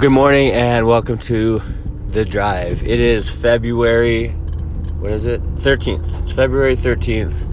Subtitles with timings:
[0.00, 1.58] good morning and welcome to
[2.08, 2.82] The Drive.
[2.82, 4.28] It is February,
[4.98, 5.42] what is it?
[5.56, 6.22] 13th.
[6.22, 7.44] It's February 13th.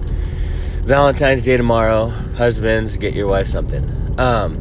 [0.86, 2.08] Valentine's Day tomorrow.
[2.08, 3.84] Husbands, get your wife something.
[4.18, 4.54] Um,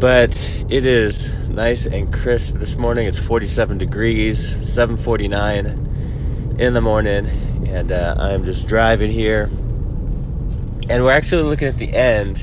[0.00, 0.34] but
[0.68, 3.06] it is nice and crisp this morning.
[3.06, 4.40] It's 47 degrees,
[4.76, 7.28] 7:49 in the morning,
[7.68, 9.44] and uh, I'm just driving here.
[10.90, 12.42] And we're actually looking at the end.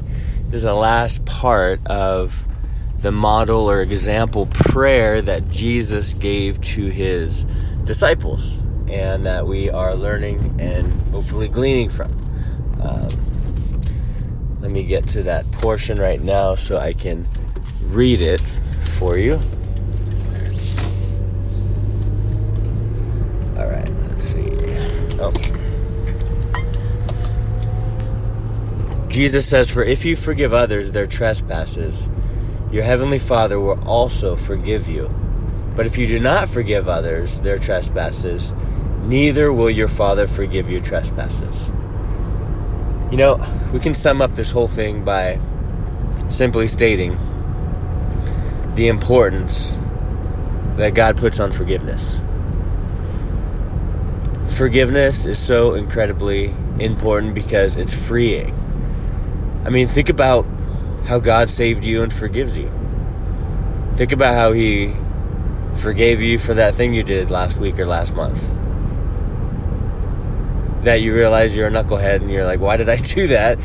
[0.54, 2.46] Is the last part of
[3.00, 7.44] the model or example prayer that Jesus gave to his
[7.84, 12.12] disciples and that we are learning and hopefully gleaning from.
[12.82, 13.10] Um,
[14.62, 17.26] let me get to that portion right now so I can
[17.84, 19.34] read it for you.
[23.58, 24.46] All right, let's see.
[25.20, 25.32] Oh.
[29.10, 32.10] Jesus says, For if you forgive others their trespasses,
[32.76, 35.08] your heavenly Father will also forgive you.
[35.78, 38.52] But if you do not forgive others their trespasses,
[39.02, 41.70] neither will your Father forgive your trespasses.
[43.10, 45.40] You know, we can sum up this whole thing by
[46.28, 47.18] simply stating
[48.76, 49.78] the importance
[50.76, 52.20] that God puts on forgiveness.
[54.50, 58.54] Forgiveness is so incredibly important because it's freeing.
[59.64, 60.46] I mean, think about
[61.06, 62.72] how God saved you and forgives you.
[63.94, 64.94] Think about how He
[65.76, 68.52] forgave you for that thing you did last week or last month.
[70.84, 73.60] That you realize you're a knucklehead and you're like, why did I do that?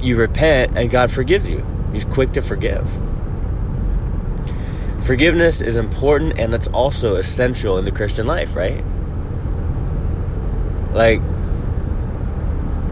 [0.00, 1.64] You repent and God forgives you.
[1.92, 2.88] He's quick to forgive.
[5.00, 8.84] Forgiveness is important and it's also essential in the Christian life, right?
[10.92, 11.20] Like,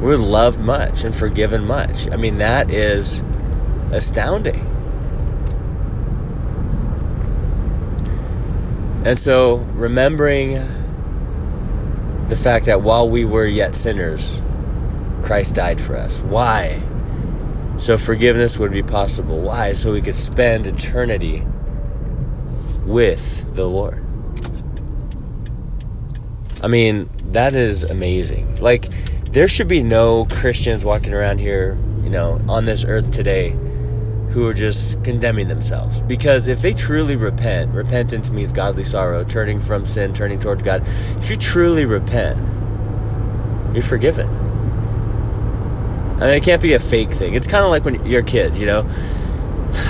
[0.01, 2.11] we're loved much and forgiven much.
[2.11, 3.23] I mean, that is
[3.95, 4.61] astounding.
[9.05, 10.55] And so, remembering
[12.29, 14.41] the fact that while we were yet sinners,
[15.23, 16.21] Christ died for us.
[16.23, 16.83] Why?
[17.77, 19.41] So forgiveness would be possible.
[19.41, 19.75] Why?
[19.75, 21.45] So we could spend eternity
[22.87, 24.03] with the Lord.
[26.63, 28.57] I mean, that is amazing.
[28.57, 28.87] Like,
[29.33, 33.55] there should be no Christians walking around here, you know, on this earth today
[34.35, 36.03] who are just condemning themselves.
[36.03, 40.83] Because if they truly repent, repentance means godly sorrow, turning from sin, turning towards God.
[41.19, 42.37] If you truly repent,
[43.73, 44.29] you're forgiven.
[46.17, 47.35] I mean, it can't be a fake thing.
[47.35, 48.91] It's kind of like when you're kids, you know.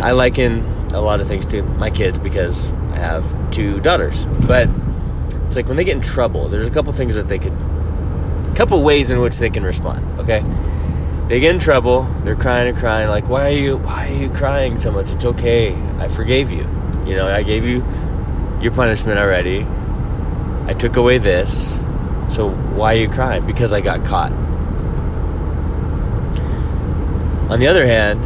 [0.00, 0.60] I liken
[0.92, 4.26] a lot of things to my kids because I have two daughters.
[4.46, 4.68] But
[5.46, 8.54] it's like when they get in trouble, there's a couple things that they could, a
[8.54, 10.42] couple ways in which they can respond, okay?
[11.28, 12.02] They get in trouble.
[12.24, 13.78] They're crying and crying, like, "Why are you?
[13.78, 15.12] Why are you crying so much?
[15.12, 15.74] It's okay.
[15.98, 16.66] I forgave you.
[17.06, 17.84] You know, I gave you
[18.60, 19.66] your punishment already.
[20.66, 21.78] I took away this.
[22.28, 23.46] So why are you crying?
[23.46, 24.32] Because I got caught."
[27.50, 28.20] On the other hand,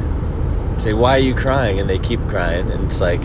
[0.77, 3.21] say, "Why are you crying?" and they keep crying, and it's like,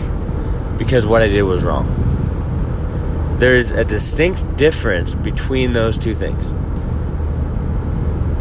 [0.78, 1.86] "Because what I did was wrong."
[3.38, 6.54] There's a distinct difference between those two things.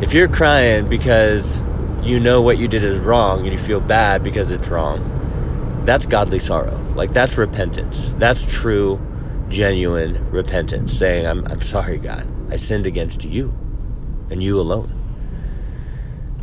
[0.03, 1.63] If you're crying because
[2.01, 4.99] you know what you did is wrong and you feel bad because it's wrong,
[5.85, 6.77] that's godly sorrow.
[6.93, 8.13] Like that's repentance.
[8.15, 9.01] That's true,
[9.47, 12.27] genuine repentance, saying, I'm, I'm sorry, God.
[12.51, 13.57] I sinned against you
[14.29, 14.91] and you alone.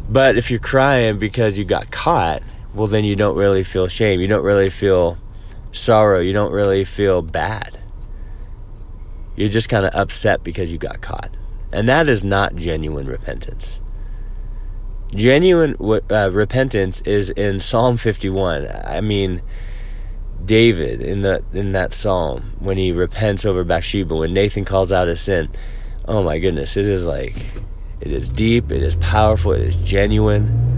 [0.09, 2.43] But if you're crying because you got caught,
[2.75, 4.21] well, then you don't really feel shame.
[4.21, 5.19] You don't really feel
[5.71, 6.21] sorrow.
[6.21, 7.79] You don't really feel bad.
[9.37, 11.37] You're just kind of upset because you got caught.
[11.73, 13.81] And that is not genuine repentance.
[15.15, 15.77] Genuine
[16.11, 18.69] uh, repentance is in Psalm 51.
[18.85, 19.43] I mean,
[20.45, 25.09] David in the in that psalm when he repents over Bathsheba, when Nathan calls out
[25.09, 25.49] his sin.
[26.07, 27.35] Oh my goodness, it is like
[28.01, 30.69] it is deep, it is powerful, it is genuine.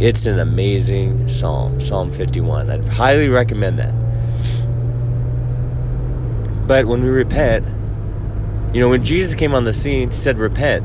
[0.00, 2.68] It's an amazing psalm, Psalm 51.
[2.68, 3.94] I'd highly recommend that.
[6.66, 7.64] But when we repent,
[8.74, 10.84] you know, when Jesus came on the scene, he said, Repent.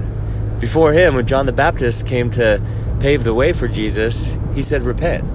[0.60, 2.62] Before him, when John the Baptist came to
[3.00, 5.26] pave the way for Jesus, he said, Repent.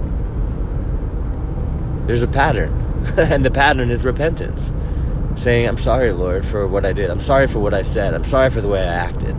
[2.07, 2.71] There's a pattern,
[3.17, 4.71] and the pattern is repentance.
[5.35, 7.11] Saying, I'm sorry, Lord, for what I did.
[7.11, 8.15] I'm sorry for what I said.
[8.15, 9.35] I'm sorry for the way I acted.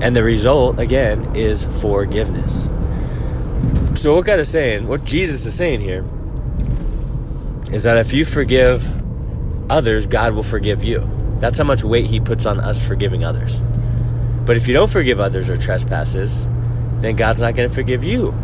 [0.00, 2.70] And the result, again, is forgiveness.
[4.00, 6.06] So, what God is saying, what Jesus is saying here,
[7.70, 8.99] is that if you forgive
[9.70, 11.08] others, God will forgive you.
[11.38, 13.58] That's how much weight He puts on us forgiving others.
[14.44, 16.46] But if you don't forgive others or trespasses,
[17.00, 18.34] then God's not going to forgive you.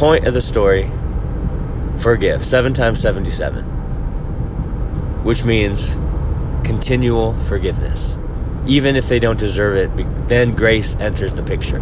[0.00, 0.90] point of the story
[1.98, 2.42] forgive.
[2.42, 3.64] Seven times 77.
[5.24, 5.90] Which means
[6.64, 8.16] continual forgiveness.
[8.66, 11.80] Even if they don't deserve it, then grace enters the picture.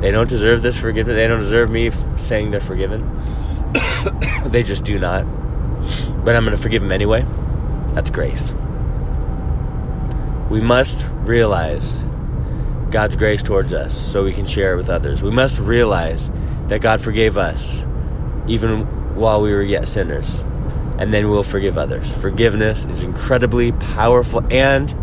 [0.00, 1.14] They don't deserve this forgiveness.
[1.14, 3.08] They don't deserve me saying they're forgiven.
[4.44, 5.24] They just do not.
[6.24, 7.24] But I'm going to forgive them anyway.
[7.92, 8.54] That's grace.
[10.50, 12.04] We must realize
[12.90, 15.22] God's grace towards us so we can share it with others.
[15.22, 16.30] We must realize
[16.68, 17.84] that God forgave us
[18.46, 20.40] even while we were yet sinners,
[20.98, 22.12] and then we'll forgive others.
[22.20, 24.94] Forgiveness is incredibly powerful and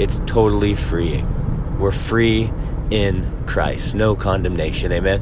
[0.00, 1.78] it's totally freeing.
[1.78, 2.52] We're free
[2.92, 3.94] in Christ.
[3.94, 4.92] No condemnation.
[4.92, 5.20] Amen.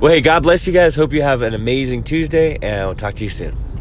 [0.00, 0.96] Well, hey, God bless you guys.
[0.96, 3.71] Hope you have an amazing Tuesday, and I'll talk to you soon.